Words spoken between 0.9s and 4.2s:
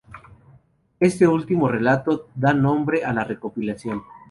Este último relato da nombre a la recopilación.